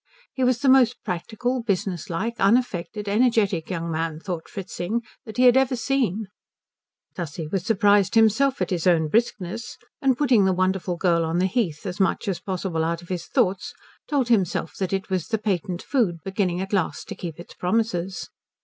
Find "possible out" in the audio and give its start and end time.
12.39-13.03